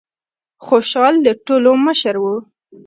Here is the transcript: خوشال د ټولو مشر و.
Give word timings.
خوشال 0.65 1.13
د 1.25 1.27
ټولو 1.45 1.71
مشر 1.85 2.15
و. 2.19 2.25